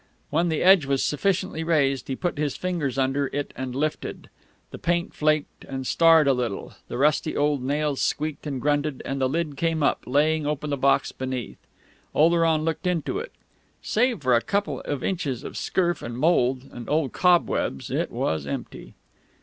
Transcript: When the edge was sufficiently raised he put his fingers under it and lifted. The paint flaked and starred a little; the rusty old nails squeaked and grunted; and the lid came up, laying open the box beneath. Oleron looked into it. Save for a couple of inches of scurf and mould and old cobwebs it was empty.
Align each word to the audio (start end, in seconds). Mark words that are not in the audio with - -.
When 0.31 0.49
the 0.49 0.63
edge 0.63 0.87
was 0.87 1.03
sufficiently 1.03 1.63
raised 1.63 2.07
he 2.07 2.15
put 2.15 2.39
his 2.39 2.55
fingers 2.55 2.97
under 2.97 3.27
it 3.27 3.53
and 3.55 3.75
lifted. 3.75 4.31
The 4.71 4.79
paint 4.79 5.13
flaked 5.13 5.63
and 5.65 5.85
starred 5.85 6.27
a 6.27 6.33
little; 6.33 6.73
the 6.87 6.97
rusty 6.97 7.37
old 7.37 7.61
nails 7.61 8.01
squeaked 8.01 8.47
and 8.47 8.59
grunted; 8.59 9.03
and 9.05 9.21
the 9.21 9.29
lid 9.29 9.57
came 9.57 9.83
up, 9.83 10.03
laying 10.07 10.47
open 10.47 10.71
the 10.71 10.75
box 10.75 11.11
beneath. 11.11 11.59
Oleron 12.15 12.63
looked 12.65 12.87
into 12.87 13.19
it. 13.19 13.31
Save 13.83 14.21
for 14.23 14.33
a 14.35 14.41
couple 14.41 14.81
of 14.85 15.03
inches 15.03 15.43
of 15.43 15.53
scurf 15.55 16.01
and 16.01 16.17
mould 16.17 16.67
and 16.71 16.89
old 16.89 17.11
cobwebs 17.13 17.91
it 17.91 18.09
was 18.09 18.47
empty. 18.47 18.95